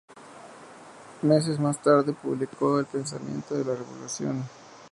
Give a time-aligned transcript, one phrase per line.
[1.21, 4.43] Meses más tarde publicó "El pensamiento de la revolución".